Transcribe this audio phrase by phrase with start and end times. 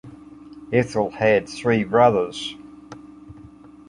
[0.73, 2.55] Ethel had three brothers.